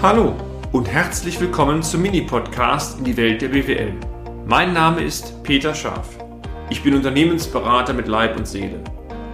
Hallo 0.00 0.36
und 0.70 0.86
herzlich 0.86 1.40
willkommen 1.40 1.82
zum 1.82 2.02
Mini-Podcast 2.02 3.00
in 3.00 3.04
die 3.04 3.16
Welt 3.16 3.42
der 3.42 3.48
BWL. 3.48 3.94
Mein 4.46 4.72
Name 4.72 5.02
ist 5.02 5.42
Peter 5.42 5.74
Scharf. 5.74 6.16
Ich 6.70 6.84
bin 6.84 6.94
Unternehmensberater 6.94 7.94
mit 7.94 8.06
Leib 8.06 8.36
und 8.36 8.46
Seele 8.46 8.78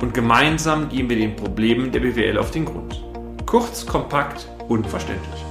und 0.00 0.14
gemeinsam 0.14 0.88
gehen 0.88 1.10
wir 1.10 1.18
den 1.18 1.36
Problemen 1.36 1.92
der 1.92 2.00
BWL 2.00 2.38
auf 2.38 2.50
den 2.50 2.64
Grund. 2.64 3.04
Kurz, 3.44 3.84
kompakt 3.84 4.48
und 4.66 4.86
verständlich. 4.86 5.44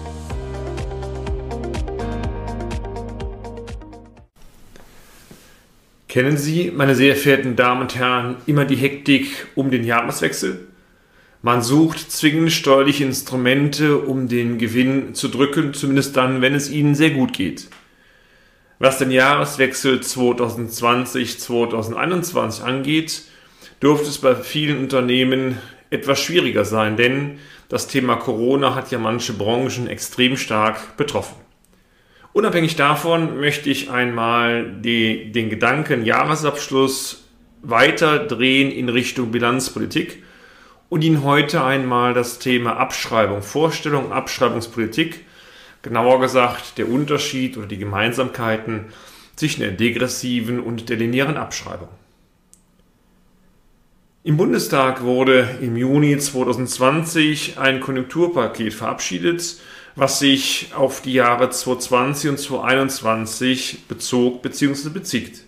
Kennen 6.07 6.37
Sie, 6.37 6.71
meine 6.75 6.95
sehr 6.95 7.15
verehrten 7.15 7.55
Damen 7.55 7.81
und 7.81 7.95
Herren, 7.95 8.37
immer 8.47 8.65
die 8.65 8.77
Hektik 8.77 9.45
um 9.53 9.69
den 9.69 9.83
Jahreswechsel? 9.83 10.72
Man 11.45 11.61
sucht 11.61 12.09
zwingend 12.09 12.53
steuerliche 12.53 13.03
Instrumente, 13.03 13.97
um 13.97 14.29
den 14.29 14.57
Gewinn 14.57 15.13
zu 15.13 15.27
drücken, 15.27 15.73
zumindest 15.73 16.15
dann, 16.15 16.41
wenn 16.41 16.55
es 16.55 16.71
ihnen 16.71 16.95
sehr 16.95 17.09
gut 17.09 17.33
geht. 17.33 17.67
Was 18.79 18.97
den 18.97 19.11
Jahreswechsel 19.11 19.99
2020-2021 19.99 22.63
angeht, 22.63 23.23
dürfte 23.81 24.07
es 24.07 24.19
bei 24.19 24.35
vielen 24.35 24.79
Unternehmen 24.79 25.57
etwas 25.89 26.21
schwieriger 26.21 26.63
sein, 26.63 26.95
denn 26.95 27.39
das 27.67 27.87
Thema 27.87 28.15
Corona 28.15 28.73
hat 28.73 28.91
ja 28.91 28.97
manche 28.97 29.33
Branchen 29.33 29.87
extrem 29.87 30.37
stark 30.37 30.95
betroffen. 30.95 31.35
Unabhängig 32.31 32.77
davon 32.77 33.41
möchte 33.41 33.69
ich 33.69 33.91
einmal 33.91 34.77
die, 34.79 35.33
den 35.33 35.49
Gedanken 35.49 36.05
Jahresabschluss 36.05 37.25
weiter 37.61 38.19
drehen 38.19 38.71
in 38.71 38.87
Richtung 38.87 39.31
Bilanzpolitik 39.31 40.22
und 40.89 41.03
Ihnen 41.03 41.23
heute 41.23 41.63
einmal 41.63 42.13
das 42.13 42.39
Thema 42.39 42.77
Abschreibung, 42.77 43.41
Vorstellung, 43.41 44.11
Abschreibungspolitik, 44.11 45.25
genauer 45.81 46.21
gesagt 46.21 46.77
der 46.77 46.89
Unterschied 46.89 47.57
oder 47.57 47.67
die 47.67 47.77
Gemeinsamkeiten 47.77 48.85
zwischen 49.35 49.61
der 49.61 49.71
degressiven 49.71 50.59
und 50.59 50.89
der 50.89 50.97
linearen 50.97 51.37
Abschreibung. 51.37 51.89
Im 54.25 54.37
Bundestag 54.37 55.03
wurde 55.03 55.57
im 55.61 55.75
Juni 55.75 56.17
2020 56.17 57.57
ein 57.59 57.81
Konjunkturpaket 57.81 58.73
verabschiedet, 58.73 59.57
was 59.95 60.19
sich 60.19 60.71
auf 60.75 61.01
die 61.01 61.13
Jahre 61.13 61.49
2020 61.49 62.29
und 62.29 62.39
2021 62.39 63.87
bezog 63.89 64.41
bzw. 64.41 64.89
bezieht. 64.89 65.43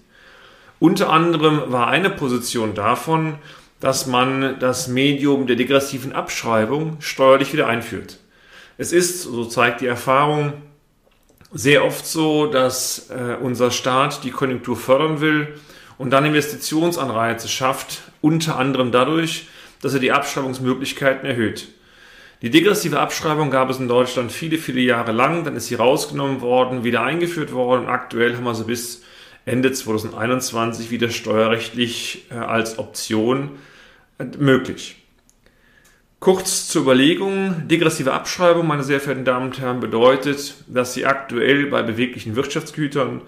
Unter 0.79 1.09
anderem 1.09 1.71
war 1.71 1.87
eine 1.87 2.09
Position 2.09 2.75
davon, 2.75 3.35
dass 3.79 4.07
man 4.07 4.59
das 4.59 4.87
Medium 4.87 5.47
der 5.47 5.55
degressiven 5.55 6.13
Abschreibung 6.13 6.97
steuerlich 6.99 7.53
wieder 7.53 7.67
einführt. 7.67 8.19
Es 8.77 8.91
ist, 8.91 9.23
so 9.23 9.45
zeigt 9.45 9.81
die 9.81 9.87
Erfahrung, 9.87 10.53
sehr 11.51 11.85
oft 11.85 12.05
so, 12.05 12.47
dass 12.47 13.09
äh, 13.09 13.37
unser 13.41 13.71
Staat 13.71 14.23
die 14.23 14.31
Konjunktur 14.31 14.75
fördern 14.75 15.21
will 15.21 15.55
und 15.97 16.11
dann 16.11 16.25
Investitionsanreize 16.25 17.47
schafft, 17.47 18.01
unter 18.21 18.57
anderem 18.57 18.91
dadurch, 18.91 19.47
dass 19.81 19.93
er 19.93 19.99
die 19.99 20.11
Abschreibungsmöglichkeiten 20.11 21.27
erhöht. 21.29 21.69
Die 22.41 22.49
degressive 22.49 22.99
Abschreibung 22.99 23.49
gab 23.49 23.69
es 23.69 23.79
in 23.79 23.87
Deutschland 23.87 24.31
viele, 24.31 24.57
viele 24.57 24.81
Jahre 24.81 25.13
lang, 25.13 25.45
dann 25.45 25.55
ist 25.55 25.67
sie 25.67 25.75
rausgenommen 25.75 26.41
worden, 26.41 26.83
wieder 26.83 27.01
eingeführt 27.01 27.53
worden 27.53 27.83
und 27.83 27.89
aktuell 27.89 28.35
haben 28.35 28.43
wir 28.43 28.55
sie 28.55 28.65
bis 28.65 29.03
Ende 29.45 29.71
2021 29.71 30.89
wieder 30.91 31.09
steuerrechtlich 31.09 32.25
äh, 32.31 32.35
als 32.35 32.79
Option 32.79 33.51
möglich. 34.39 34.97
Kurz 36.19 36.67
zur 36.69 36.83
Überlegung, 36.83 37.67
degressive 37.67 38.13
Abschreibung, 38.13 38.65
meine 38.65 38.83
sehr 38.83 38.99
verehrten 38.99 39.25
Damen 39.25 39.47
und 39.47 39.59
Herren, 39.59 39.79
bedeutet, 39.79 40.55
dass 40.67 40.93
Sie 40.93 41.05
aktuell 41.05 41.67
bei 41.67 41.83
beweglichen 41.83 42.35
Wirtschaftsgütern 42.35 43.21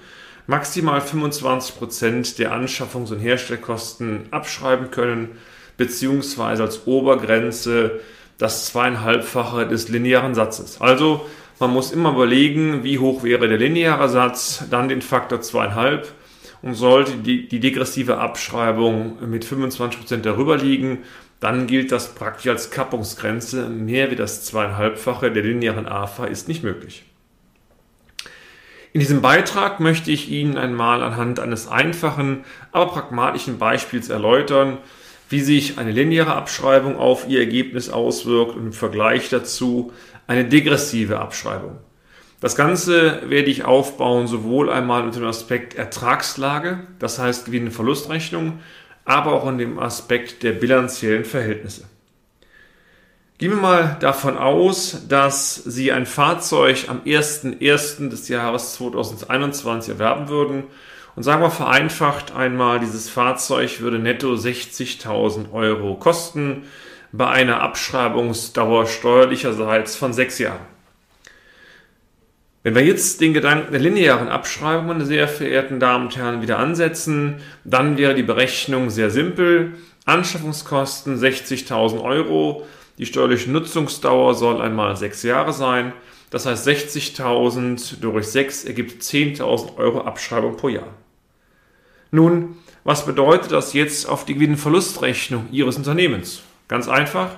maximal 0.48 1.02
25 1.02 1.76
Prozent 1.76 2.40
der 2.40 2.54
Anschaffungs- 2.54 3.12
und 3.12 3.20
Herstellkosten 3.20 4.22
abschreiben 4.32 4.90
können, 4.90 5.38
beziehungsweise 5.76 6.64
als 6.64 6.88
Obergrenze 6.88 8.00
das 8.38 8.66
zweieinhalbfache 8.68 9.68
des 9.68 9.90
linearen 9.90 10.34
Satzes. 10.34 10.82
Also 10.82 11.28
man 11.60 11.72
muss 11.72 11.92
immer 11.92 12.12
überlegen, 12.14 12.84
wie 12.84 13.00
hoch 13.00 13.24
wäre 13.24 13.48
der 13.48 13.58
lineare 13.58 14.10
Satz, 14.10 14.64
dann 14.70 14.90
den 14.90 15.02
Faktor 15.02 15.42
zweieinhalb 15.42 16.12
und 16.62 16.76
sollte 16.76 17.14
die, 17.18 17.48
die 17.48 17.60
degressive 17.60 18.18
Abschreibung 18.18 19.18
mit 19.30 19.46
25% 19.46 20.18
darüber 20.18 20.58
liegen, 20.58 21.00
dann 21.40 21.68
gilt 21.68 21.92
das 21.92 22.16
praktisch 22.16 22.48
als 22.48 22.72
Kappungsgrenze. 22.72 23.70
Mehr 23.70 24.12
wie 24.12 24.16
das 24.16 24.44
zweieinhalbfache 24.46 25.32
der 25.32 25.44
linearen 25.44 25.88
AFA 25.88 26.26
ist 26.26 26.48
nicht 26.48 26.64
möglich. 26.64 27.04
In 28.94 29.00
diesem 29.00 29.22
Beitrag 29.22 29.80
möchte 29.80 30.10
ich 30.12 30.30
Ihnen 30.30 30.58
einmal 30.58 31.04
anhand 31.04 31.40
eines 31.40 31.68
einfachen, 31.68 32.46
aber 32.72 32.92
pragmatischen 32.92 33.60
Beispiels 33.60 34.10
erläutern, 34.10 34.80
wie 35.30 35.42
sich 35.42 35.78
eine 35.78 35.92
lineare 35.92 36.34
Abschreibung 36.34 36.98
auf 36.98 37.28
Ihr 37.28 37.40
Ergebnis 37.40 37.90
auswirkt 37.90 38.56
und 38.56 38.68
im 38.68 38.74
Vergleich 38.74 39.30
dazu 39.30 39.92
eine 40.28 40.46
degressive 40.46 41.20
Abschreibung. 41.20 41.78
Das 42.40 42.56
Ganze 42.56 43.22
werde 43.30 43.50
ich 43.50 43.66
aufbauen, 43.66 44.28
sowohl 44.28 44.70
einmal 44.70 45.04
unter 45.04 45.20
dem 45.20 45.28
Aspekt 45.28 45.74
Ertragslage, 45.74 46.86
das 47.00 47.18
heißt 47.18 47.46
Gewinn- 47.46 47.66
und 47.66 47.72
Verlustrechnung, 47.72 48.60
aber 49.06 49.34
auch 49.34 49.50
in 49.50 49.58
dem 49.58 49.80
Aspekt 49.80 50.44
der 50.44 50.52
bilanziellen 50.52 51.26
Verhältnisse. 51.26 51.86
Gehen 53.40 53.52
wir 53.52 53.58
mal 53.58 53.98
davon 54.00 54.38
aus, 54.38 55.08
dass 55.08 55.56
Sie 55.56 55.92
ein 55.92 56.06
Fahrzeug 56.06 56.86
am 56.90 57.02
01.01. 57.02 58.10
des 58.10 58.28
Jahres 58.30 58.74
2021 58.74 59.94
erwerben 59.94 60.28
würden 60.28 60.64
und 61.16 61.24
sagen 61.24 61.42
wir 61.42 61.52
vereinfacht 61.52 62.36
einmal, 62.36 62.80
dieses 62.80 63.10
Fahrzeug 63.10 63.80
würde 63.80 64.00
netto 64.00 64.34
60.000 64.34 65.52
Euro 65.52 65.96
kosten 65.96 66.64
bei 67.18 67.28
einer 67.28 67.62
Abschreibungsdauer 67.62 68.86
steuerlicherseits 68.86 69.96
von 69.96 70.14
sechs 70.14 70.38
Jahren. 70.38 70.66
Wenn 72.64 72.76
wir 72.76 72.84
jetzt 72.84 73.22
den 73.22 73.34
Gedanken 73.34 73.72
der 73.72 73.80
linearen 73.80 74.28
Abschreibung, 74.28 74.88
meine 74.88 75.06
sehr 75.06 75.28
verehrten 75.28 75.80
Damen 75.80 76.08
und 76.08 76.18
Herren, 76.18 76.42
wieder 76.42 76.60
ansetzen, 76.60 77.38
dann 77.64 77.98
wäre 77.98 78.14
die 78.14 78.24
Berechnung 78.24 78.90
sehr 78.90 79.10
simpel. 79.10 79.74
Anschaffungskosten 80.06 81.18
60.000 81.18 82.02
Euro. 82.04 82.68
Die 82.98 83.06
steuerliche 83.06 83.52
Nutzungsdauer 83.52 84.36
soll 84.36 84.62
einmal 84.62 84.98
sechs 84.98 85.24
Jahre 85.24 85.54
sein. 85.54 85.94
Das 86.30 86.46
heißt 86.46 86.68
60.000 86.68 88.02
durch 88.02 88.28
6 88.28 88.66
ergibt 88.66 89.02
10.000 89.02 89.78
Euro 89.78 90.02
Abschreibung 90.02 90.58
pro 90.58 90.68
Jahr. 90.68 90.94
Nun, 92.12 92.58
was 92.84 93.06
bedeutet 93.06 93.52
das 93.52 93.74
jetzt 93.74 94.10
auf 94.10 94.26
die 94.26 94.34
Gewinnverlustrechnung 94.34 95.48
Ihres 95.52 95.78
Unternehmens? 95.78 96.42
Ganz 96.68 96.88
einfach. 96.88 97.38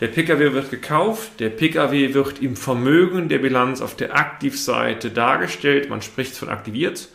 Der 0.00 0.08
Pkw 0.08 0.54
wird 0.54 0.70
gekauft, 0.70 1.40
der 1.40 1.50
Pkw 1.50 2.14
wird 2.14 2.40
im 2.40 2.56
Vermögen 2.56 3.28
der 3.28 3.38
Bilanz 3.38 3.82
auf 3.82 3.96
der 3.96 4.16
Aktivseite 4.16 5.10
dargestellt, 5.10 5.90
man 5.90 6.00
spricht 6.00 6.34
von 6.34 6.48
aktiviert 6.48 7.08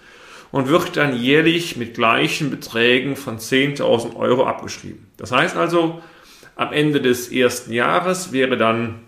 und 0.52 0.68
wird 0.68 0.96
dann 0.96 1.20
jährlich 1.20 1.78
mit 1.78 1.96
gleichen 1.96 2.52
Beträgen 2.52 3.16
von 3.16 3.40
10.000 3.40 4.16
Euro 4.16 4.46
abgeschrieben. 4.46 5.08
Das 5.18 5.32
heißt 5.32 5.58
also, 5.58 6.04
am 6.56 6.72
Ende 6.72 7.02
des 7.02 7.32
ersten 7.32 7.74
Jahres 7.74 8.32
wäre 8.32 8.56
dann 8.56 9.00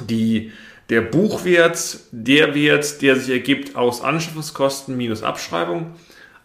die, 0.00 0.52
der 0.90 1.00
Buchwert 1.00 2.00
der 2.10 2.54
Wert, 2.56 3.02
der 3.02 3.16
sich 3.16 3.32
ergibt 3.32 3.76
aus 3.76 4.02
Anschaffungskosten 4.02 4.96
minus 4.96 5.22
Abschreibung. 5.22 5.94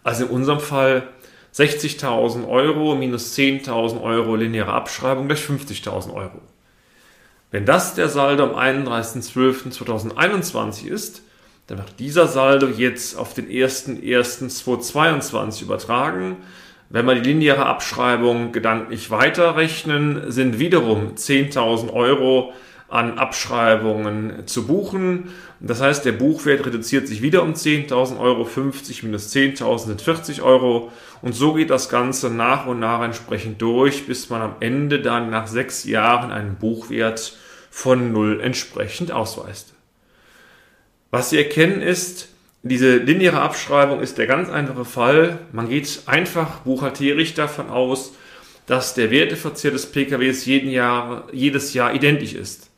Also 0.04 0.24
in 0.26 0.30
unserem 0.30 0.60
Fall 0.60 1.08
60.000 1.54 2.48
Euro 2.48 2.94
minus 2.94 3.36
10.000 3.36 4.00
Euro 4.02 4.36
lineare 4.36 4.72
Abschreibung 4.72 5.26
gleich 5.26 5.42
50.000 5.42 6.14
Euro. 6.14 6.40
Wenn 7.50 7.66
das 7.66 7.94
der 7.94 8.08
Saldo 8.08 8.44
am 8.44 8.54
31.12.2021 8.54 10.86
ist, 10.86 11.20
dann 11.66 11.76
wird 11.78 11.98
dieser 11.98 12.26
Saldo 12.26 12.68
jetzt 12.68 13.18
auf 13.18 13.34
den 13.34 13.48
1.1.2022 13.48 15.62
übertragen. 15.62 16.38
Wenn 16.88 17.06
wir 17.06 17.14
die 17.14 17.30
lineare 17.30 17.66
Abschreibung 17.66 18.50
gedanklich 18.52 19.10
weiterrechnen, 19.10 20.30
sind 20.30 20.58
wiederum 20.58 21.14
10.000 21.14 21.92
Euro 21.92 22.54
an 22.92 23.18
Abschreibungen 23.18 24.46
zu 24.46 24.66
buchen. 24.66 25.30
Das 25.60 25.80
heißt, 25.80 26.04
der 26.04 26.12
Buchwert 26.12 26.66
reduziert 26.66 27.08
sich 27.08 27.22
wieder 27.22 27.42
um 27.42 27.54
10.000 27.54 28.18
Euro, 28.18 28.44
50 28.44 29.02
minus 29.02 29.32
10.000 29.32 29.86
sind 29.86 30.02
40 30.02 30.42
Euro. 30.42 30.92
Und 31.22 31.34
so 31.34 31.54
geht 31.54 31.70
das 31.70 31.88
Ganze 31.88 32.28
nach 32.28 32.66
und 32.66 32.80
nach 32.80 33.00
entsprechend 33.02 33.62
durch, 33.62 34.06
bis 34.06 34.28
man 34.28 34.42
am 34.42 34.56
Ende 34.60 35.00
dann 35.00 35.30
nach 35.30 35.46
sechs 35.46 35.84
Jahren 35.84 36.30
einen 36.30 36.56
Buchwert 36.56 37.36
von 37.70 38.12
0 38.12 38.40
entsprechend 38.42 39.10
ausweist. 39.10 39.72
Was 41.10 41.30
Sie 41.30 41.38
erkennen 41.38 41.80
ist, 41.80 42.28
diese 42.62 42.98
lineare 42.98 43.40
Abschreibung 43.40 44.00
ist 44.00 44.18
der 44.18 44.26
ganz 44.26 44.50
einfache 44.50 44.84
Fall. 44.84 45.38
Man 45.52 45.70
geht 45.70 46.02
einfach 46.06 46.60
buchhalterisch 46.60 47.32
davon 47.34 47.70
aus, 47.70 48.12
dass 48.66 48.94
der 48.94 49.10
Werteverzehr 49.10 49.70
des 49.70 49.86
PKWs 49.86 50.44
jeden 50.44 50.70
Jahr, 50.70 51.26
jedes 51.32 51.72
Jahr 51.72 51.94
identisch 51.94 52.34
ist. 52.34 52.71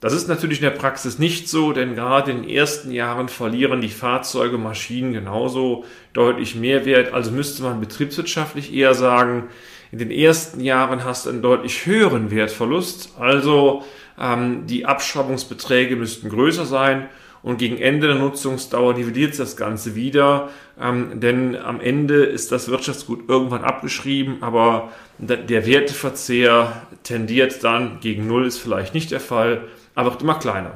Das 0.00 0.14
ist 0.14 0.28
natürlich 0.28 0.58
in 0.58 0.64
der 0.64 0.70
Praxis 0.70 1.18
nicht 1.18 1.48
so, 1.48 1.72
denn 1.72 1.94
gerade 1.94 2.30
in 2.30 2.42
den 2.42 2.50
ersten 2.50 2.90
Jahren 2.90 3.28
verlieren 3.28 3.82
die 3.82 3.88
Fahrzeuge, 3.88 4.56
Maschinen 4.56 5.12
genauso 5.12 5.84
deutlich 6.14 6.54
mehr 6.54 6.86
Wert. 6.86 7.12
Also 7.12 7.30
müsste 7.30 7.62
man 7.62 7.80
betriebswirtschaftlich 7.80 8.72
eher 8.72 8.94
sagen, 8.94 9.48
in 9.92 9.98
den 9.98 10.10
ersten 10.10 10.60
Jahren 10.60 11.04
hast 11.04 11.26
du 11.26 11.30
einen 11.30 11.42
deutlich 11.42 11.84
höheren 11.84 12.30
Wertverlust. 12.30 13.14
Also 13.18 13.84
ähm, 14.18 14.66
die 14.66 14.86
Abschreibungsbeträge 14.86 15.96
müssten 15.96 16.30
größer 16.30 16.64
sein 16.64 17.08
und 17.42 17.58
gegen 17.58 17.76
Ende 17.76 18.06
der 18.06 18.16
Nutzungsdauer 18.16 18.94
nivelliert 18.94 19.38
das 19.38 19.56
Ganze 19.56 19.94
wieder, 19.94 20.50
ähm, 20.80 21.20
denn 21.20 21.56
am 21.56 21.80
Ende 21.80 22.24
ist 22.24 22.52
das 22.52 22.68
Wirtschaftsgut 22.68 23.28
irgendwann 23.28 23.64
abgeschrieben, 23.64 24.38
aber 24.42 24.92
der 25.18 25.66
Werteverzehr 25.66 26.86
tendiert 27.02 27.62
dann 27.64 28.00
gegen 28.00 28.26
Null, 28.26 28.46
ist 28.46 28.58
vielleicht 28.58 28.94
nicht 28.94 29.10
der 29.10 29.20
Fall 29.20 29.64
aber 30.00 30.12
wird 30.12 30.22
immer 30.22 30.38
kleiner. 30.38 30.72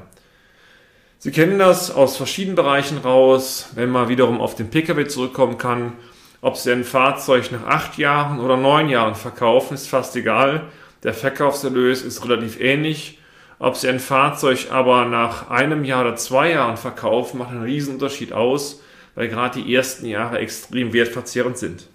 Sie 1.18 1.30
kennen 1.30 1.58
das 1.58 1.90
aus 1.90 2.16
verschiedenen 2.16 2.56
Bereichen 2.56 2.98
raus, 2.98 3.70
wenn 3.74 3.88
man 3.88 4.08
wiederum 4.08 4.40
auf 4.40 4.54
den 4.54 4.68
Pkw 4.68 5.06
zurückkommen 5.06 5.56
kann. 5.56 5.94
Ob 6.42 6.58
Sie 6.58 6.70
ein 6.70 6.84
Fahrzeug 6.84 7.50
nach 7.50 7.64
acht 7.64 7.96
Jahren 7.96 8.38
oder 8.38 8.58
neun 8.58 8.90
Jahren 8.90 9.14
verkaufen, 9.14 9.72
ist 9.72 9.88
fast 9.88 10.14
egal. 10.16 10.64
Der 11.02 11.14
Verkaufserlös 11.14 12.02
ist 12.02 12.22
relativ 12.24 12.60
ähnlich. 12.60 13.18
Ob 13.58 13.76
Sie 13.76 13.88
ein 13.88 14.00
Fahrzeug 14.00 14.66
aber 14.70 15.06
nach 15.06 15.48
einem 15.48 15.84
Jahr 15.84 16.02
oder 16.02 16.16
zwei 16.16 16.50
Jahren 16.50 16.76
verkaufen, 16.76 17.38
macht 17.38 17.52
einen 17.52 17.62
riesen 17.62 17.94
Unterschied 17.94 18.34
aus, 18.34 18.82
weil 19.14 19.28
gerade 19.28 19.62
die 19.62 19.74
ersten 19.74 20.04
Jahre 20.04 20.38
extrem 20.38 20.92
wertverzehrend 20.92 21.56
sind. 21.56 21.86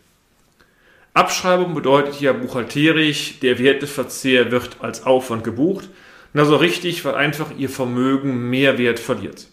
Abschreibung 1.13 1.75
bedeutet 1.75 2.15
hier 2.15 2.33
buchhalterisch, 2.33 3.39
der 3.41 3.59
Werteverzehr 3.59 4.49
wird 4.49 4.77
als 4.79 5.05
Aufwand 5.05 5.43
gebucht. 5.43 5.89
Na 6.33 6.45
so 6.45 6.55
richtig, 6.55 7.03
weil 7.05 7.15
einfach 7.15 7.51
ihr 7.57 7.69
Vermögen 7.69 8.49
mehr 8.49 8.77
Wert 8.77 8.99
verliert. 8.99 9.47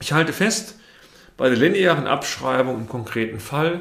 Ich 0.00 0.12
halte 0.12 0.32
fest, 0.32 0.78
bei 1.36 1.48
der 1.48 1.58
linearen 1.58 2.06
Abschreibung 2.06 2.76
im 2.76 2.88
konkreten 2.88 3.40
Fall 3.40 3.80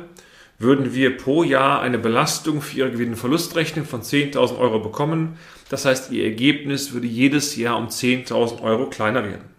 würden 0.59 0.93
wir 0.93 1.17
pro 1.17 1.43
Jahr 1.43 1.81
eine 1.81 1.97
Belastung 1.97 2.61
für 2.61 2.77
Ihre 2.77 2.91
Gewinn-Verlustrechnung 2.91 3.85
von 3.85 4.01
10.000 4.01 4.57
Euro 4.59 4.79
bekommen. 4.79 5.37
Das 5.69 5.85
heißt, 5.85 6.11
Ihr 6.11 6.23
Ergebnis 6.23 6.93
würde 6.93 7.07
jedes 7.07 7.55
Jahr 7.55 7.77
um 7.77 7.87
10.000 7.87 8.61
Euro 8.61 8.87
kleiner 8.87 9.23
werden. 9.23 9.49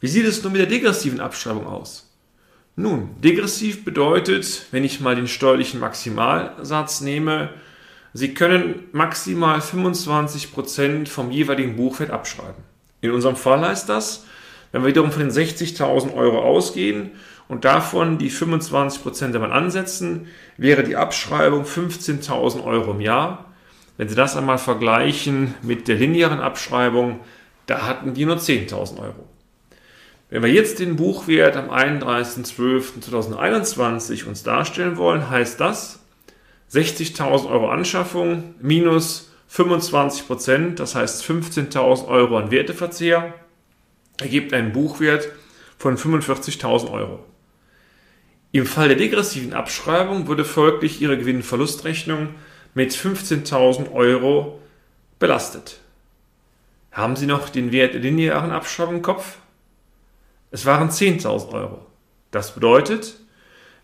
Wie 0.00 0.08
sieht 0.08 0.26
es 0.26 0.42
nun 0.42 0.52
mit 0.52 0.60
der 0.60 0.68
degressiven 0.68 1.20
Abschreibung 1.20 1.66
aus? 1.66 2.12
Nun, 2.76 3.20
degressiv 3.20 3.84
bedeutet, 3.84 4.66
wenn 4.72 4.82
ich 4.82 5.00
mal 5.00 5.14
den 5.14 5.28
steuerlichen 5.28 5.78
Maximalsatz 5.78 7.00
nehme, 7.00 7.50
Sie 8.16 8.32
können 8.32 8.84
maximal 8.92 9.58
25% 9.58 11.08
vom 11.08 11.32
jeweiligen 11.32 11.74
Buchwert 11.74 12.12
abschreiben. 12.12 12.62
In 13.00 13.10
unserem 13.10 13.34
Fall 13.34 13.60
heißt 13.60 13.88
das, 13.88 14.24
wenn 14.70 14.82
wir 14.82 14.88
wiederum 14.88 15.10
von 15.10 15.18
den 15.20 15.32
60.000 15.32 16.14
Euro 16.14 16.40
ausgehen 16.40 17.10
und 17.48 17.64
davon 17.64 18.18
die 18.18 18.30
25% 18.30 19.32
davon 19.32 19.50
ansetzen, 19.50 20.28
wäre 20.56 20.84
die 20.84 20.94
Abschreibung 20.94 21.64
15.000 21.64 22.62
Euro 22.64 22.92
im 22.92 23.00
Jahr. 23.00 23.46
Wenn 23.96 24.08
Sie 24.08 24.14
das 24.14 24.36
einmal 24.36 24.58
vergleichen 24.58 25.54
mit 25.62 25.88
der 25.88 25.96
linearen 25.96 26.38
Abschreibung, 26.38 27.18
da 27.66 27.84
hatten 27.86 28.14
die 28.14 28.26
nur 28.26 28.36
10.000 28.36 29.00
Euro. 29.00 29.28
Wenn 30.30 30.42
wir 30.42 30.52
jetzt 30.52 30.78
den 30.78 30.94
Buchwert 30.94 31.56
am 31.56 31.70
31.12.2021 31.70 34.26
uns 34.26 34.44
darstellen 34.44 34.96
wollen, 34.96 35.30
heißt 35.30 35.60
das, 35.60 36.03
60.000 36.72 37.48
Euro 37.48 37.68
Anschaffung 37.68 38.54
minus 38.60 39.30
25 39.48 40.26
Prozent, 40.26 40.80
das 40.80 40.94
heißt 40.94 41.24
15.000 41.24 42.08
Euro 42.08 42.38
an 42.38 42.50
Werteverzehr, 42.50 43.34
ergibt 44.20 44.52
einen 44.52 44.72
Buchwert 44.72 45.28
von 45.78 45.96
45.000 45.96 46.90
Euro. 46.90 47.24
Im 48.52 48.66
Fall 48.66 48.88
der 48.88 48.96
degressiven 48.96 49.52
Abschreibung 49.52 50.28
würde 50.28 50.44
folglich 50.44 51.00
Ihre 51.00 51.18
Gewinn-Verlustrechnung 51.18 52.28
mit 52.74 52.92
15.000 52.92 53.92
Euro 53.92 54.60
belastet. 55.18 55.80
Haben 56.92 57.16
Sie 57.16 57.26
noch 57.26 57.48
den 57.48 57.72
Wert 57.72 57.94
der 57.94 58.00
linearen 58.00 58.52
Abschreibung 58.52 58.96
im 58.96 59.02
Kopf? 59.02 59.38
Es 60.52 60.66
waren 60.66 60.90
10.000 60.90 61.52
Euro. 61.52 61.84
Das 62.30 62.54
bedeutet, 62.54 63.16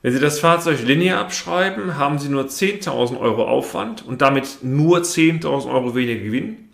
wenn 0.02 0.12
Sie 0.12 0.20
das 0.20 0.40
Fahrzeug 0.40 0.78
linear 0.82 1.20
abschreiben, 1.20 1.96
haben 1.98 2.18
Sie 2.18 2.28
nur 2.28 2.44
10.000 2.44 3.20
Euro 3.20 3.46
Aufwand 3.46 4.06
und 4.06 4.22
damit 4.22 4.58
nur 4.62 5.00
10.000 5.00 5.70
Euro 5.70 5.94
weniger 5.94 6.20
Gewinn. 6.20 6.70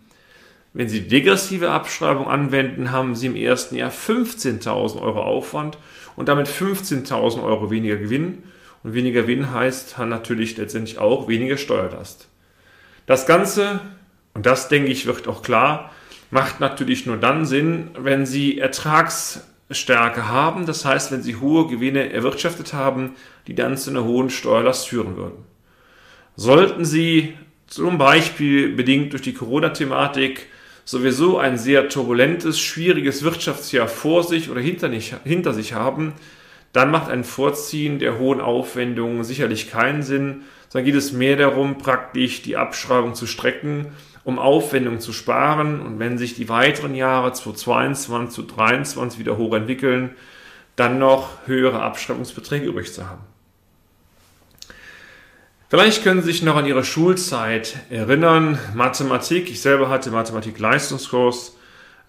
Wenn 0.73 0.89
Sie 0.89 1.09
degressive 1.09 1.71
Abschreibung 1.71 2.29
anwenden, 2.29 2.93
haben 2.93 3.17
Sie 3.17 3.27
im 3.27 3.35
ersten 3.35 3.77
Jahr 3.77 3.91
15.000 3.91 5.01
Euro 5.01 5.23
Aufwand 5.23 5.79
und 6.15 6.29
damit 6.29 6.49
15.000 6.49 7.43
Euro 7.43 7.71
weniger 7.71 7.97
Gewinn. 7.97 8.45
Und 8.85 8.95
weniger 8.95 9.23
Gewinn 9.23 9.53
heißt 9.53 9.99
natürlich 9.99 10.57
letztendlich 10.57 10.99
auch 10.99 11.27
weniger 11.27 11.57
Steuerlast. 11.57 12.29
Das 13.07 13.27
Ganze, 13.27 13.81
und 14.35 14.47
das 14.47 14.69
denke 14.69 14.91
ich 14.91 15.07
wird 15.07 15.27
auch 15.27 15.43
klar, 15.43 15.91
macht 16.31 16.61
natürlich 16.61 17.07
nur 17.07 17.17
dann 17.17 17.45
Sinn, 17.47 17.91
wenn 17.99 18.27
Sie 18.27 18.59
Ertrags 18.59 19.49
Stärke 19.71 20.29
haben. 20.29 20.67
Das 20.67 20.85
heißt, 20.85 21.13
wenn 21.13 21.23
sie 21.23 21.37
hohe 21.37 21.67
Gewinne 21.67 22.13
erwirtschaftet 22.13 22.73
haben, 22.73 23.13
die 23.47 23.55
dann 23.55 23.77
zu 23.77 23.91
einer 23.91 24.05
hohen 24.05 24.31
Steuerlast 24.31 24.89
führen 24.89 25.17
würden. 25.17 25.45
Sollten 26.37 26.85
sie 26.85 27.35
zum 27.67 27.99
Beispiel 27.99 28.75
bedingt 28.75 29.13
durch 29.13 29.23
die 29.23 29.35
Corona-Thematik 29.35 30.47
sowieso 30.85 31.39
ein 31.39 31.59
sehr 31.59 31.89
turbulentes, 31.89 32.61
schwieriges 32.61 33.25
Wirtschaftsjahr 33.25 33.89
vor 33.89 34.23
sich 34.23 34.51
oder 34.51 34.61
hinter, 34.61 34.89
nicht, 34.89 35.17
hinter 35.25 35.53
sich 35.53 35.73
haben, 35.73 36.13
dann 36.73 36.91
macht 36.91 37.11
ein 37.11 37.25
Vorziehen 37.25 37.99
der 37.99 38.19
hohen 38.19 38.41
Aufwendungen 38.41 39.25
sicherlich 39.25 39.71
keinen 39.71 40.03
Sinn, 40.03 40.43
sondern 40.69 40.85
geht 40.85 40.95
es 40.95 41.13
mehr 41.13 41.37
darum, 41.37 41.79
praktisch 41.79 42.43
die 42.43 42.57
Abschreibung 42.57 43.15
zu 43.15 43.27
strecken 43.27 43.87
um 44.27 44.41
Aufwendungen 44.41 44.99
zu 44.99 45.13
sparen. 45.13 45.81
Und 45.81 46.01
wenn 46.01 46.19
sich 46.19 46.35
die 46.35 46.49
weiteren 46.49 46.97
Jahre 46.97 47.33
2022 47.33 48.35
zu 48.35 48.43
2023 48.43 49.21
wieder 49.21 49.37
hoch 49.37 49.55
entwickeln, 49.55 50.11
dann 50.75 50.99
noch 50.99 51.47
höhere 51.47 51.81
Abschreibungsbeträge 51.81 52.67
übrig 52.67 52.93
zu 52.93 53.09
haben. 53.09 53.23
Vielleicht 55.69 56.03
können 56.03 56.23
Sie 56.23 56.33
sich 56.33 56.43
noch 56.43 56.57
an 56.57 56.67
Ihre 56.67 56.85
Schulzeit 56.85 57.77
erinnern. 57.89 58.59
Mathematik, 58.75 59.49
ich 59.49 59.61
selber 59.61 59.89
hatte 59.89 60.11
Mathematik-Leistungskurs, 60.11 61.57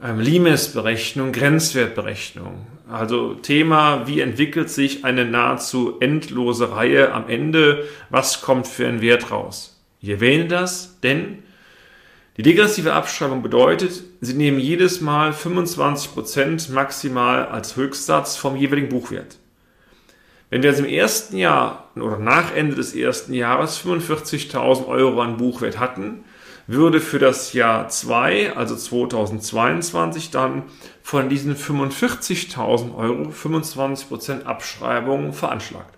ähm, 0.03 0.19
Limes-Berechnung, 0.19 1.31
Grenzwertberechnung. 1.31 2.65
Also 2.91 3.35
Thema, 3.35 4.07
wie 4.07 4.21
entwickelt 4.21 4.71
sich 4.71 5.05
eine 5.05 5.25
nahezu 5.25 5.97
endlose 5.99 6.71
Reihe 6.71 7.13
am 7.13 7.29
Ende, 7.29 7.83
was 8.09 8.41
kommt 8.41 8.67
für 8.67 8.87
ein 8.87 9.01
Wert 9.01 9.29
raus. 9.29 9.79
Ich 10.01 10.09
erwähne 10.09 10.47
das, 10.47 10.99
denn 11.01 11.43
die 12.37 12.43
degressive 12.43 12.93
Abschreibung 12.93 13.41
bedeutet, 13.41 14.03
Sie 14.21 14.35
nehmen 14.35 14.59
jedes 14.59 15.01
Mal 15.01 15.31
25% 15.31 16.71
maximal 16.71 17.47
als 17.47 17.75
Höchstsatz 17.75 18.37
vom 18.37 18.55
jeweiligen 18.55 18.89
Buchwert. 18.89 19.37
Wenn 20.49 20.63
wir 20.63 20.69
also 20.69 20.83
im 20.83 20.89
ersten 20.89 21.35
Jahr 21.35 21.89
oder 21.95 22.19
nach 22.19 22.53
Ende 22.55 22.75
des 22.75 22.95
ersten 22.95 23.33
Jahres 23.33 23.83
45.000 23.83 24.87
Euro 24.87 25.21
an 25.21 25.37
Buchwert 25.37 25.79
hatten, 25.79 26.23
würde 26.67 26.99
für 26.99 27.19
das 27.19 27.53
Jahr 27.53 27.89
2, 27.89 28.55
also 28.55 28.75
2022, 28.75 30.31
dann 30.31 30.63
von 31.01 31.29
diesen 31.29 31.55
45.000 31.55 32.95
Euro 32.95 33.29
25% 33.29 34.43
Abschreibung 34.43 35.33
veranschlagt. 35.33 35.97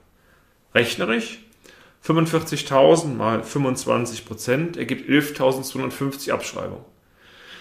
Rechnerisch 0.74 1.40
45.000 2.06 3.16
mal 3.16 3.44
25 3.44 4.26
Prozent 4.26 4.78
ergibt 4.78 5.10
11.250 5.10 6.32
Abschreibungen. 6.32 6.86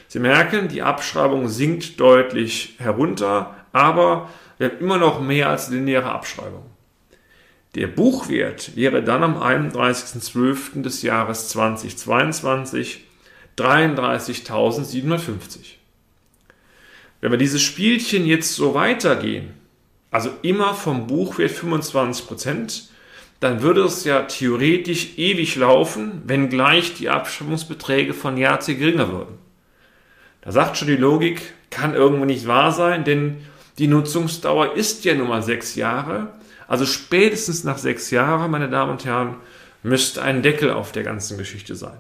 Sie 0.07 0.21
merken, 0.21 0.69
die 0.69 0.83
Abschreibung 0.83 1.49
sinkt 1.49 2.01
deutlich 2.01 2.77
herunter, 2.79 3.57
aber 3.73 4.31
wir 4.57 4.71
haben 4.71 4.79
immer 4.79 4.99
noch 4.99 5.21
mehr 5.21 5.51
als 5.51 5.69
lineare 5.69 6.11
Abschreibung. 6.11 6.65
Der 7.75 7.87
Buchwert 7.87 8.75
wäre 8.77 9.03
dann 9.03 9.23
am 9.23 9.37
31.12. 9.37 10.83
des 10.83 11.03
Jahres 11.03 11.51
2022 11.51 13.05
33.750. 13.59 15.77
Wenn 17.21 17.33
wir 17.33 17.39
dieses 17.39 17.61
Spielchen 17.61 18.27
jetzt 18.27 18.55
so 18.55 18.75
weitergehen, 18.75 19.55
also 20.11 20.31
immer 20.43 20.75
vom 20.75 21.07
Buchwert 21.07 21.51
25 21.51 22.27
Prozent, 22.27 22.88
dann 23.41 23.63
würde 23.63 23.83
es 23.83 24.05
ja 24.05 24.23
theoretisch 24.23 25.17
ewig 25.17 25.57
laufen, 25.57 26.23
wenngleich 26.27 26.95
die 26.95 27.09
Abschreibungsbeträge 27.09 28.15
von 28.15 28.37
Jahr 28.37 28.61
zu 28.61 28.75
geringer 28.75 29.13
würden. 29.13 29.39
Da 30.41 30.53
sagt 30.53 30.77
schon 30.77 30.89
die 30.89 30.97
Logik, 30.97 31.43
kann 31.71 31.95
irgendwo 31.95 32.25
nicht 32.25 32.47
wahr 32.47 32.73
sein, 32.73 33.05
denn 33.05 33.39
die 33.79 33.87
Nutzungsdauer 33.87 34.75
ist 34.75 35.05
ja 35.05 35.15
nun 35.15 35.29
mal 35.29 35.43
sechs 35.43 35.77
Jahre. 35.77 36.33
Also 36.67 36.85
spätestens 36.85 37.65
nach 37.65 37.79
sechs 37.79 38.11
Jahren, 38.11 38.51
meine 38.51 38.69
Damen 38.69 38.93
und 38.93 39.05
Herren, 39.05 39.37
müsste 39.83 40.23
ein 40.23 40.43
Deckel 40.43 40.73
auf 40.73 40.91
der 40.93 41.05
ganzen 41.05 41.39
Geschichte 41.39 41.77
sein. 41.77 41.99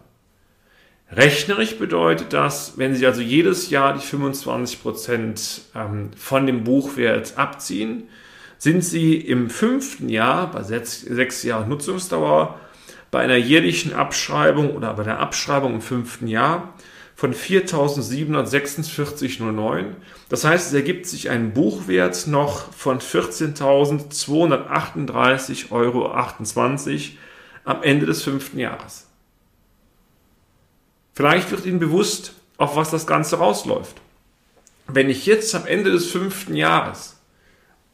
Rechnerisch 1.10 1.78
bedeutet 1.78 2.32
das, 2.32 2.76
wenn 2.76 2.94
Sie 2.94 3.06
also 3.06 3.22
jedes 3.22 3.70
Jahr 3.70 3.94
die 3.94 4.04
25 4.04 4.82
Prozent 4.82 5.62
ähm, 5.74 6.10
von 6.16 6.46
dem 6.46 6.64
Buchwert 6.64 7.38
abziehen, 7.38 8.08
sind 8.58 8.84
Sie 8.84 9.16
im 9.16 9.48
fünften 9.50 10.08
Jahr, 10.08 10.50
bei 10.50 10.62
sechs, 10.62 11.00
sechs 11.00 11.42
Jahren 11.44 11.68
Nutzungsdauer, 11.68 12.58
bei 13.10 13.20
einer 13.20 13.36
jährlichen 13.36 13.94
Abschreibung 13.94 14.76
oder 14.76 14.92
bei 14.94 15.04
der 15.04 15.20
Abschreibung 15.20 15.74
im 15.74 15.80
fünften 15.80 16.26
Jahr 16.26 16.74
von 17.14 17.32
4.746,09. 17.34 19.84
Das 20.28 20.44
heißt, 20.44 20.66
es 20.68 20.74
ergibt 20.74 21.06
sich 21.06 21.30
ein 21.30 21.52
Buchwert 21.52 22.28
noch 22.28 22.72
von 22.72 23.00
14.238,28 23.00 25.72
Euro 25.72 26.14
am 27.64 27.82
Ende 27.82 28.06
des 28.06 28.22
fünften 28.22 28.60
Jahres. 28.60 29.08
Vielleicht 31.14 31.50
wird 31.50 31.66
Ihnen 31.66 31.80
bewusst, 31.80 32.34
auf 32.56 32.76
was 32.76 32.90
das 32.90 33.08
Ganze 33.08 33.38
rausläuft. 33.38 33.96
Wenn 34.86 35.10
ich 35.10 35.26
jetzt 35.26 35.56
am 35.56 35.66
Ende 35.66 35.90
des 35.90 36.08
fünften 36.10 36.54
Jahres 36.54 37.17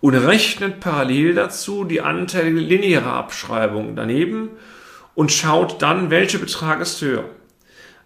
und 0.00 0.14
rechnet 0.14 0.80
parallel 0.80 1.34
dazu 1.34 1.84
die 1.84 2.00
Anteile 2.00 2.48
linearer 2.48 3.12
Abschreibung 3.12 3.96
daneben 3.96 4.48
und 5.14 5.30
schaut 5.30 5.82
dann, 5.82 6.08
welcher 6.08 6.38
Betrag 6.38 6.80
ist 6.80 7.02
höher. 7.02 7.26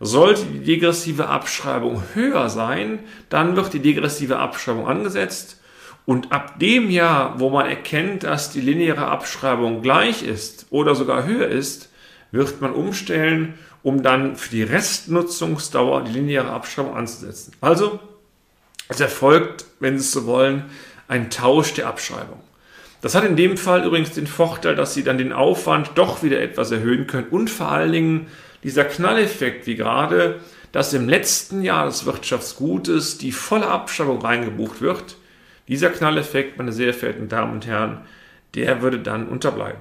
Sollte 0.00 0.42
die 0.44 0.64
degressive 0.64 1.28
Abschreibung 1.28 2.02
höher 2.14 2.48
sein, 2.48 2.98
dann 3.28 3.54
wird 3.54 3.72
die 3.74 3.78
degressive 3.78 4.40
Abschreibung 4.40 4.88
angesetzt 4.88 5.60
und 6.04 6.32
ab 6.32 6.58
dem 6.58 6.90
Jahr, 6.90 7.38
wo 7.38 7.48
man 7.48 7.66
erkennt, 7.66 8.24
dass 8.24 8.50
die 8.50 8.60
lineare 8.60 9.06
Abschreibung 9.06 9.82
gleich 9.82 10.24
ist 10.24 10.66
oder 10.70 10.96
sogar 10.96 11.26
höher 11.26 11.46
ist, 11.46 11.90
wird 12.32 12.60
man 12.60 12.72
umstellen, 12.72 13.54
um 13.82 14.02
dann 14.02 14.37
für 14.37 14.50
die 14.50 14.62
Restnutzungsdauer 14.62 16.04
die 16.04 16.12
lineare 16.12 16.50
Abschreibung 16.50 16.96
anzusetzen. 16.96 17.52
Also, 17.60 18.00
es 18.88 19.00
erfolgt, 19.00 19.64
wenn 19.78 19.99
Sie 19.99 20.04
es 20.04 20.12
so 20.12 20.26
wollen, 20.26 20.64
ein 21.08 21.30
Tausch 21.30 21.75
der 21.75 21.87
Abschreibung. 21.87 22.40
Das 23.00 23.14
hat 23.14 23.25
in 23.25 23.37
dem 23.37 23.56
Fall 23.56 23.84
übrigens 23.84 24.12
den 24.12 24.26
Vorteil, 24.26 24.76
dass 24.76 24.94
Sie 24.94 25.02
dann 25.02 25.16
den 25.16 25.32
Aufwand 25.32 25.92
doch 25.94 26.22
wieder 26.22 26.40
etwas 26.40 26.70
erhöhen 26.70 27.06
können 27.06 27.28
und 27.28 27.49
vor 27.49 27.68
allen 27.68 27.92
Dingen 27.92 28.26
dieser 28.62 28.84
Knalleffekt, 28.84 29.66
wie 29.66 29.76
gerade, 29.76 30.40
dass 30.72 30.92
im 30.92 31.08
letzten 31.08 31.62
Jahr 31.62 31.87
des 31.87 32.04
Wirtschaftsgutes 32.04 33.16
die 33.18 33.32
volle 33.32 33.68
Abschreibung 33.68 34.20
reingebucht 34.20 34.82
wird, 34.82 35.16
dieser 35.66 35.90
Knalleffekt, 35.90 36.58
meine 36.58 36.72
sehr 36.72 36.92
verehrten 36.92 37.28
Damen 37.28 37.52
und 37.52 37.66
Herren, 37.66 38.02
der 38.54 38.82
würde 38.82 38.99
dann 38.99 39.28
unterbleiben. 39.28 39.80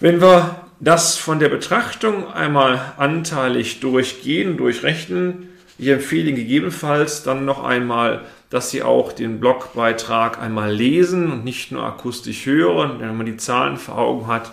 Wenn 0.00 0.20
wir 0.20 0.68
das 0.82 1.16
von 1.16 1.38
der 1.38 1.48
Betrachtung 1.48 2.30
einmal 2.32 2.92
anteilig 2.96 3.78
durchgehen, 3.78 4.56
durchrechnen, 4.56 5.48
ich 5.78 5.88
empfehle 5.88 6.28
Ihnen 6.28 6.36
gegebenenfalls 6.36 7.22
dann 7.22 7.44
noch 7.44 7.64
einmal, 7.64 8.20
dass 8.50 8.70
Sie 8.70 8.82
auch 8.82 9.12
den 9.12 9.40
Blogbeitrag 9.40 10.40
einmal 10.40 10.72
lesen 10.72 11.32
und 11.32 11.44
nicht 11.44 11.72
nur 11.72 11.84
akustisch 11.84 12.46
hören. 12.46 12.98
Denn 12.98 13.08
wenn 13.08 13.16
man 13.16 13.26
die 13.26 13.36
Zahlen 13.36 13.76
vor 13.78 13.98
Augen 13.98 14.26
hat, 14.26 14.52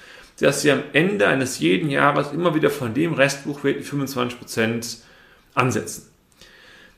dass 0.40 0.62
Sie 0.62 0.70
am 0.70 0.82
Ende 0.94 1.28
eines 1.28 1.58
jeden 1.58 1.90
Jahres 1.90 2.32
immer 2.32 2.54
wieder 2.54 2.70
von 2.70 2.94
dem 2.94 3.12
Restbuchwert 3.12 3.80
die 3.80 3.84
25% 3.84 4.96
ansetzen. 5.54 6.08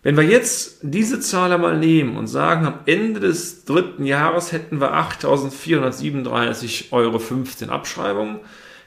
Wenn 0.04 0.16
wir 0.16 0.22
jetzt 0.22 0.78
diese 0.82 1.18
Zahl 1.18 1.52
einmal 1.52 1.76
nehmen 1.76 2.16
und 2.16 2.28
sagen, 2.28 2.64
am 2.64 2.78
Ende 2.86 3.18
des 3.18 3.64
dritten 3.64 4.06
Jahres 4.06 4.52
hätten 4.52 4.80
wir 4.80 4.94
8.437,15 4.94 6.92
Euro 6.92 7.20
Abschreibung, 7.74 8.38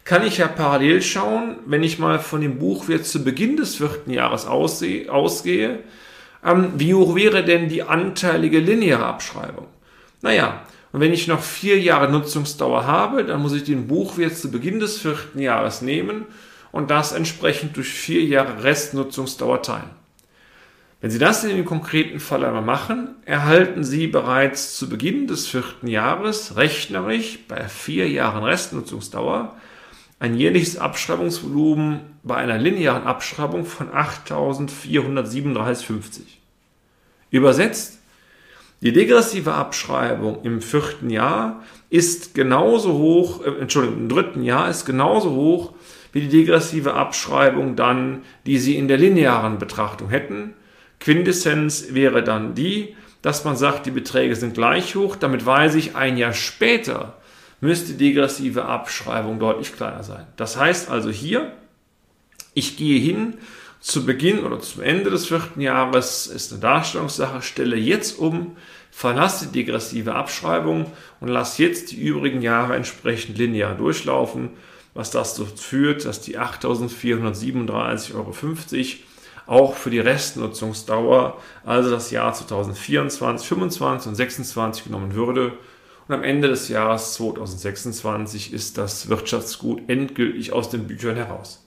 kann 0.03 0.25
ich 0.25 0.37
ja 0.37 0.47
parallel 0.47 1.01
schauen, 1.01 1.57
wenn 1.65 1.83
ich 1.83 1.99
mal 1.99 2.19
von 2.19 2.41
dem 2.41 2.57
Buchwert 2.57 3.05
zu 3.05 3.23
Beginn 3.23 3.57
des 3.57 3.75
vierten 3.75 4.11
Jahres 4.11 4.45
ausgehe, 4.45 5.79
ähm, 6.43 6.73
wie 6.77 6.93
hoch 6.93 7.15
wäre 7.15 7.43
denn 7.43 7.69
die 7.69 7.83
anteilige 7.83 8.59
lineare 8.59 9.05
Abschreibung? 9.05 9.67
Naja, 10.21 10.63
und 10.91 10.99
wenn 10.99 11.13
ich 11.13 11.27
noch 11.27 11.41
vier 11.41 11.79
Jahre 11.79 12.11
Nutzungsdauer 12.11 12.85
habe, 12.85 13.23
dann 13.23 13.41
muss 13.41 13.53
ich 13.53 13.63
den 13.63 13.87
Buchwert 13.87 14.35
zu 14.35 14.51
Beginn 14.51 14.79
des 14.79 14.97
vierten 14.99 15.39
Jahres 15.39 15.81
nehmen 15.81 16.25
und 16.71 16.91
das 16.91 17.11
entsprechend 17.11 17.77
durch 17.77 17.89
vier 17.89 18.23
Jahre 18.23 18.63
Restnutzungsdauer 18.63 19.61
teilen. 19.61 19.89
Wenn 20.99 21.09
Sie 21.09 21.17
das 21.17 21.43
in 21.43 21.55
dem 21.55 21.65
konkreten 21.65 22.19
Fall 22.19 22.45
einmal 22.45 22.61
machen, 22.61 23.15
erhalten 23.25 23.83
Sie 23.83 24.05
bereits 24.05 24.77
zu 24.77 24.87
Beginn 24.87 25.27
des 25.27 25.47
vierten 25.47 25.87
Jahres 25.87 26.57
rechnerisch 26.57 27.39
bei 27.47 27.67
vier 27.67 28.07
Jahren 28.09 28.43
Restnutzungsdauer 28.43 29.55
ein 30.21 30.35
jährliches 30.35 30.77
Abschreibungsvolumen 30.77 31.99
bei 32.23 32.35
einer 32.35 32.59
linearen 32.59 33.03
Abschreibung 33.03 33.65
von 33.65 33.89
8.437,50. 33.89 36.21
Übersetzt, 37.31 37.99
die 38.81 38.93
degressive 38.93 39.53
Abschreibung 39.53 40.43
im 40.43 40.61
vierten 40.61 41.09
Jahr 41.09 41.63
ist 41.89 42.35
genauso 42.35 42.93
hoch, 42.93 43.43
äh, 43.43 43.49
Entschuldigung, 43.59 43.97
im 43.97 44.07
dritten 44.09 44.43
Jahr 44.43 44.69
ist 44.69 44.85
genauso 44.85 45.31
hoch 45.31 45.73
wie 46.13 46.21
die 46.21 46.29
degressive 46.29 46.93
Abschreibung 46.93 47.75
dann, 47.75 48.21
die 48.45 48.59
Sie 48.59 48.77
in 48.77 48.87
der 48.87 48.97
linearen 48.97 49.57
Betrachtung 49.57 50.09
hätten 50.09 50.53
Quintessenz 51.01 51.87
wäre 51.89 52.23
dann 52.23 52.55
die, 52.55 52.95
dass 53.21 53.43
man 53.43 53.57
sagt, 53.57 53.85
die 53.85 53.91
Beträge 53.91 54.35
sind 54.35 54.53
gleich 54.53 54.95
hoch, 54.95 55.15
damit 55.15 55.45
weiß 55.45 55.75
ich, 55.75 55.95
ein 55.95 56.15
Jahr 56.15 56.33
später 56.33 57.17
müsste 57.61 57.93
die 57.93 58.09
degressive 58.09 58.65
Abschreibung 58.65 59.39
deutlich 59.39 59.73
kleiner 59.73 60.03
sein. 60.03 60.27
Das 60.35 60.57
heißt 60.57 60.89
also 60.89 61.09
hier, 61.09 61.53
ich 62.53 62.75
gehe 62.75 62.99
hin 62.99 63.35
Zu 63.81 64.05
Beginn 64.05 64.43
oder 64.43 64.59
zum 64.59 64.83
Ende 64.83 65.09
des 65.09 65.25
vierten 65.25 65.59
Jahres 65.59 66.27
ist 66.27 66.51
eine 66.51 66.61
Darstellungssache, 66.61 67.41
stelle 67.41 67.75
jetzt 67.77 68.19
um, 68.19 68.55
verlasse 68.91 69.47
die 69.47 69.53
degressive 69.53 70.13
Abschreibung 70.13 70.85
und 71.19 71.29
lass 71.29 71.57
jetzt 71.57 71.91
die 71.91 71.99
übrigen 71.99 72.43
Jahre 72.43 72.75
entsprechend 72.75 73.39
linear 73.39 73.73
durchlaufen, 73.73 74.51
was 74.93 75.09
dazu 75.09 75.47
führt, 75.47 76.05
dass 76.05 76.21
die 76.21 76.37
8.437,50 76.37 78.13
Euro 78.13 78.35
auch 79.47 79.75
für 79.75 79.89
die 79.89 79.99
Restnutzungsdauer, 79.99 81.41
also 81.65 81.89
das 81.89 82.11
Jahr 82.11 82.35
2024, 82.35 83.47
25 83.47 84.09
und 84.09 84.15
26 84.15 84.83
genommen 84.83 85.15
würde. 85.15 85.53
Und 86.11 86.17
am 86.17 86.23
Ende 86.25 86.49
des 86.49 86.67
Jahres 86.67 87.13
2026 87.13 88.51
ist 88.51 88.77
das 88.77 89.07
Wirtschaftsgut 89.07 89.87
endgültig 89.87 90.51
aus 90.51 90.69
den 90.69 90.85
Büchern 90.85 91.15
heraus. 91.15 91.65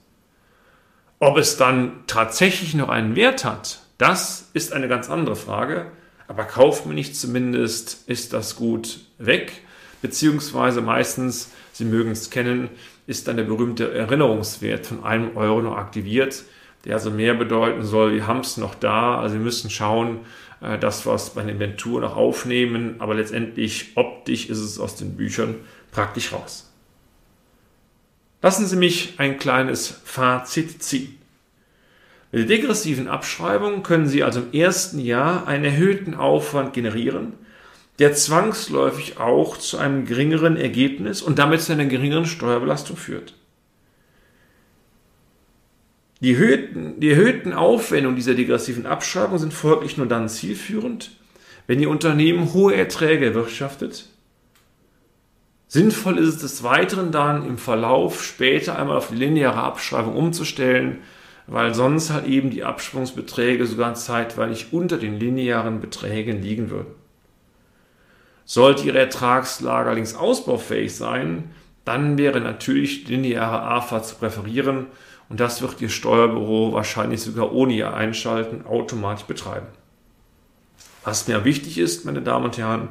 Ob 1.17 1.37
es 1.39 1.57
dann 1.57 2.03
tatsächlich 2.05 2.75
noch 2.75 2.89
einen 2.89 3.15
Wert 3.15 3.43
hat, 3.43 3.79
das 3.97 4.51
ist 4.53 4.71
eine 4.71 4.87
ganz 4.87 5.09
andere 5.09 5.35
Frage. 5.35 5.87
Aber 6.27 6.43
kaufmännisch 6.43 7.13
zumindest 7.13 8.07
ist 8.07 8.33
das 8.33 8.55
Gut 8.55 8.99
weg, 9.17 9.63
beziehungsweise 10.03 10.81
meistens, 10.81 11.49
Sie 11.73 11.85
mögen 11.85 12.11
es 12.11 12.29
kennen, 12.29 12.69
ist 13.07 13.27
dann 13.27 13.37
der 13.37 13.45
berühmte 13.45 13.95
Erinnerungswert 13.95 14.85
von 14.85 15.03
einem 15.03 15.35
Euro 15.35 15.63
noch 15.63 15.75
aktiviert, 15.75 16.43
der 16.83 16.93
also 16.93 17.09
mehr 17.09 17.33
bedeuten 17.33 17.83
soll, 17.83 18.13
wir 18.13 18.27
haben 18.27 18.41
es 18.41 18.57
noch 18.57 18.75
da, 18.75 19.19
also 19.19 19.37
wir 19.37 19.41
müssen 19.41 19.71
schauen, 19.71 20.19
äh, 20.61 20.77
es 20.83 21.29
bei 21.31 21.41
der 21.41 21.53
Inventur 21.53 22.01
noch 22.01 22.15
aufnehmen, 22.15 22.95
aber 22.99 23.15
letztendlich 23.15 23.91
optisch 23.95 24.49
ist 24.49 24.59
es 24.59 24.79
aus 24.79 24.95
den 24.95 25.15
Büchern 25.15 25.55
praktisch 25.91 26.33
raus. 26.33 26.71
Lassen 28.41 28.67
Sie 28.67 28.75
mich 28.75 29.15
ein 29.17 29.39
kleines 29.39 30.01
Fazit 30.03 30.83
ziehen. 30.83 31.17
Mit 32.31 32.49
der 32.49 32.57
degressiven 32.57 33.07
Abschreibung 33.07 33.81
können 33.81 34.07
Sie 34.07 34.23
also 34.23 34.41
im 34.41 34.53
ersten 34.53 34.99
Jahr 34.99 35.47
einen 35.47 35.65
erhöhten 35.65 36.13
Aufwand 36.13 36.73
generieren, 36.73 37.33
der 37.99 38.13
zwangsläufig 38.13 39.17
auch 39.19 39.57
zu 39.57 39.77
einem 39.77 40.05
geringeren 40.05 40.57
Ergebnis 40.57 41.21
und 41.21 41.39
damit 41.39 41.61
zu 41.61 41.71
einer 41.71 41.85
geringeren 41.85 42.25
Steuerbelastung 42.25 42.97
führt. 42.97 43.33
Die 46.21 46.33
erhöhten, 46.33 46.99
die 46.99 47.09
erhöhten 47.09 47.53
Aufwendungen 47.53 48.15
dieser 48.15 48.35
degressiven 48.35 48.85
Abschreibung 48.85 49.37
sind 49.37 49.53
folglich 49.53 49.97
nur 49.97 50.07
dann 50.07 50.29
zielführend, 50.29 51.11
wenn 51.67 51.79
Ihr 51.79 51.89
Unternehmen 51.89 52.53
hohe 52.53 52.75
Erträge 52.75 53.25
erwirtschaftet. 53.25 54.09
Sinnvoll 55.67 56.19
ist 56.19 56.29
es 56.29 56.41
des 56.41 56.63
Weiteren 56.63 57.11
dann 57.11 57.45
im 57.45 57.57
Verlauf 57.57 58.23
später 58.23 58.77
einmal 58.77 58.97
auf 58.97 59.09
die 59.09 59.15
lineare 59.15 59.61
Abschreibung 59.61 60.15
umzustellen, 60.15 60.99
weil 61.47 61.73
sonst 61.73 62.11
halt 62.11 62.27
eben 62.27 62.49
die 62.49 62.63
Abschreibungsbeträge 62.63 63.65
sogar 63.65 63.93
zeitweilig 63.95 64.67
unter 64.71 64.97
den 64.97 65.19
linearen 65.19 65.81
Beträgen 65.81 66.41
liegen 66.41 66.69
würden. 66.69 66.93
Sollte 68.45 68.83
Ihre 68.83 68.99
Ertragslage 68.99 69.89
allerdings 69.89 70.15
ausbaufähig 70.15 70.95
sein, 70.95 71.51
dann 71.83 72.17
wäre 72.17 72.39
natürlich 72.39 73.07
lineare 73.07 73.61
AFA 73.61 74.01
zu 74.01 74.15
präferieren 74.15 74.87
und 75.29 75.39
das 75.39 75.61
wird 75.61 75.81
Ihr 75.81 75.89
Steuerbüro 75.89 76.73
wahrscheinlich 76.73 77.21
sogar 77.21 77.51
ohne 77.51 77.73
Ihr 77.73 77.93
Einschalten 77.93 78.65
automatisch 78.65 79.25
betreiben. 79.25 79.67
Was 81.03 81.27
mir 81.27 81.45
wichtig 81.45 81.77
ist, 81.77 82.05
meine 82.05 82.21
Damen 82.21 82.45
und 82.45 82.57
Herren, 82.57 82.89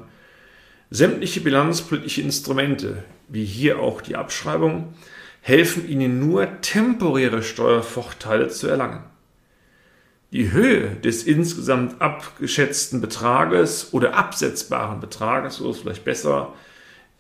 sämtliche 0.90 1.40
bilanzpolitische 1.40 2.22
Instrumente, 2.22 3.04
wie 3.28 3.44
hier 3.44 3.80
auch 3.80 4.00
die 4.00 4.16
Abschreibung, 4.16 4.94
helfen 5.40 5.88
Ihnen 5.88 6.20
nur 6.20 6.60
temporäre 6.60 7.42
Steuervorteile 7.42 8.48
zu 8.48 8.68
erlangen. 8.68 9.04
Die 10.32 10.50
Höhe 10.50 10.96
des 10.96 11.24
insgesamt 11.24 12.00
abgeschätzten 12.00 13.00
Betrages 13.00 13.92
oder 13.92 14.14
absetzbaren 14.14 15.00
Betrages, 15.00 15.56
so 15.56 15.70
ist 15.70 15.80
vielleicht 15.80 16.04
besser, 16.04 16.52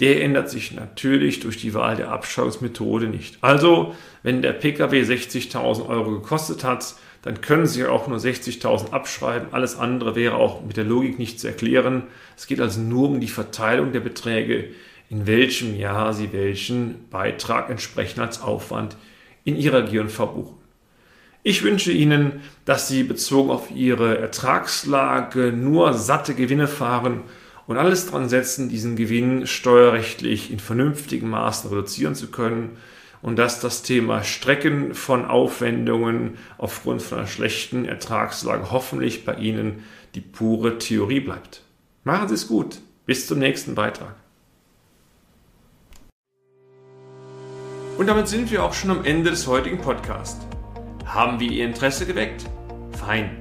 der 0.00 0.22
ändert 0.22 0.50
sich 0.50 0.72
natürlich 0.72 1.40
durch 1.40 1.56
die 1.58 1.74
Wahl 1.74 1.96
der 1.96 2.10
Abschreibungsmethode 2.10 3.06
nicht. 3.06 3.38
Also, 3.42 3.94
wenn 4.22 4.42
der 4.42 4.52
Pkw 4.52 5.02
60.000 5.02 5.88
Euro 5.88 6.10
gekostet 6.10 6.64
hat, 6.64 6.96
dann 7.22 7.40
können 7.40 7.66
Sie 7.66 7.86
auch 7.86 8.06
nur 8.06 8.18
60.000 8.18 8.90
abschreiben. 8.90 9.48
Alles 9.52 9.78
andere 9.78 10.14
wäre 10.14 10.34
auch 10.34 10.62
mit 10.62 10.76
der 10.76 10.84
Logik 10.84 11.18
nicht 11.18 11.40
zu 11.40 11.46
erklären. 11.46 12.02
Es 12.36 12.46
geht 12.46 12.60
also 12.60 12.80
nur 12.80 13.08
um 13.08 13.20
die 13.20 13.28
Verteilung 13.28 13.92
der 13.92 14.00
Beträge, 14.00 14.70
in 15.08 15.26
welchem 15.26 15.76
Jahr 15.76 16.12
Sie 16.12 16.32
welchen 16.32 17.08
Beitrag 17.08 17.70
entsprechend 17.70 18.20
als 18.20 18.42
Aufwand 18.42 18.96
in 19.44 19.56
Ihrer 19.56 19.82
GV 19.82 20.26
buchen. 20.26 20.56
Ich 21.44 21.62
wünsche 21.62 21.92
Ihnen, 21.92 22.40
dass 22.64 22.88
Sie 22.88 23.04
bezogen 23.04 23.50
auf 23.50 23.70
Ihre 23.70 24.18
Ertragslage 24.18 25.52
nur 25.52 25.92
satte 25.94 26.34
Gewinne 26.34 26.66
fahren 26.66 27.22
und 27.66 27.76
alles 27.78 28.06
dran 28.06 28.28
setzen, 28.28 28.68
diesen 28.68 28.96
Gewinn 28.96 29.46
steuerrechtlich 29.46 30.50
in 30.50 30.58
vernünftigen 30.58 31.28
Maßen 31.28 31.70
reduzieren 31.70 32.14
zu 32.14 32.30
können 32.30 32.76
und 33.22 33.36
dass 33.36 33.60
das 33.60 33.82
Thema 33.82 34.22
Strecken 34.22 34.94
von 34.94 35.24
Aufwendungen 35.24 36.36
aufgrund 36.58 37.00
von 37.00 37.18
einer 37.18 37.26
schlechten 37.26 37.86
Ertragslage 37.86 38.70
hoffentlich 38.70 39.24
bei 39.24 39.34
Ihnen 39.36 39.82
die 40.14 40.20
pure 40.20 40.78
Theorie 40.78 41.20
bleibt. 41.20 41.62
Machen 42.04 42.28
Sie 42.28 42.34
es 42.34 42.48
gut. 42.48 42.78
Bis 43.06 43.26
zum 43.26 43.38
nächsten 43.38 43.74
Beitrag. 43.74 44.14
Und 47.96 48.06
damit 48.06 48.28
sind 48.28 48.50
wir 48.50 48.64
auch 48.64 48.74
schon 48.74 48.90
am 48.90 49.04
Ende 49.04 49.30
des 49.30 49.46
heutigen 49.46 49.78
Podcasts. 49.78 50.46
Haben 51.06 51.38
wir 51.38 51.50
Ihr 51.50 51.64
Interesse 51.64 52.06
geweckt? 52.06 52.44
Fein 52.98 53.38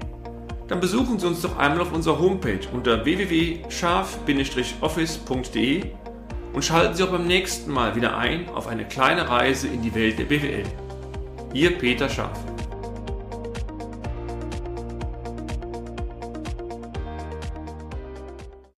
dann 0.67 0.79
besuchen 0.79 1.17
Sie 1.19 1.27
uns 1.27 1.41
doch 1.41 1.57
einmal 1.57 1.81
auf 1.81 1.91
unserer 1.91 2.19
Homepage 2.19 2.61
unter 2.71 3.03
www.scharf-office.de 3.03 5.83
und 6.53 6.63
schalten 6.63 6.95
Sie 6.95 7.03
auch 7.03 7.11
beim 7.11 7.27
nächsten 7.27 7.69
Mal 7.71 7.95
wieder 7.95 8.17
ein 8.17 8.47
auf 8.49 8.67
eine 8.67 8.85
kleine 8.85 9.27
Reise 9.27 9.67
in 9.67 9.81
die 9.81 9.95
Welt 9.95 10.19
der 10.19 10.25
BWL. 10.25 10.65
Ihr 11.53 11.75
Peter 11.77 12.07
Scharf. 12.09 12.52